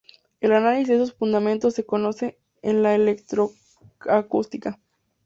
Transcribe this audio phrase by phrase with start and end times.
[0.39, 4.79] El análisis de estos fundamentos se conoce en la Electroacústica